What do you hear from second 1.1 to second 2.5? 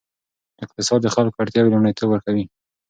خلکو اړتیاوې لومړیتوب ورکوي.